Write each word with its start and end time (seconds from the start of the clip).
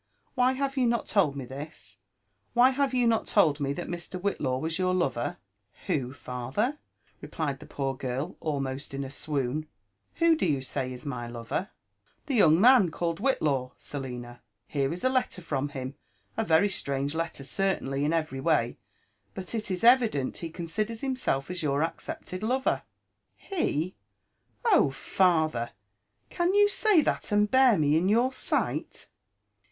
why 0.33 0.53
have 0.53 0.77
you 0.77 0.87
not 0.87 1.05
told 1.05 1.35
me 1.35 1.45
this?— 1.45 1.99
why 2.55 2.71
have 2.71 2.91
you 2.91 3.05
not 3.05 3.27
told 3.27 3.59
me 3.59 3.71
that 3.71 3.87
Mr. 3.87 4.19
Whitlaw 4.19 4.57
was 4.59 4.75
ybur 4.77 4.97
lover?" 4.97 5.37
Who, 5.85 6.11
father 6.11 6.79
1" 7.19 7.21
replied 7.21 7.59
the 7.59 7.67
poor 7.67 7.95
girl 7.95 8.35
almost 8.39 8.95
in 8.95 9.03
a 9.03 9.11
swoon, 9.11 9.67
—*< 10.01 10.13
who 10.15 10.35
do 10.35 10.47
you 10.47 10.59
say 10.59 10.91
is 10.91 11.05
my 11.05 11.27
lover?" 11.27 11.69
That 12.25 12.33
young 12.33 12.59
man 12.59 12.89
called 12.89 13.19
Whitlaw, 13.19 13.73
Selina. 13.77 14.41
Here 14.65 14.91
is 14.91 15.03
a 15.03 15.09
letter 15.09 15.39
from 15.39 15.69
him— 15.69 15.93
a 16.35 16.43
very 16.43 16.71
strange 16.71 17.13
letter 17.13 17.43
certainly, 17.43 18.03
in 18.03 18.11
every 18.11 18.39
way; 18.41 18.79
but 19.35 19.53
it 19.53 19.69
is 19.69 19.83
evident 19.83 20.37
he 20.37 20.49
considers 20.49 21.01
himself 21.01 21.51
as 21.51 21.61
your 21.61 21.83
accepted 21.83 22.41
lover." 22.41 22.81
He!— 23.35 23.93
Oh, 24.73 24.89
father! 24.89 25.73
can 26.31 26.55
you 26.55 26.69
say 26.69 27.03
that 27.03 27.21
a6d 27.21 27.51
bear 27.51 27.77
me 27.77 27.95
in 27.95 28.09
your 28.09 28.33
sight? 28.33 29.07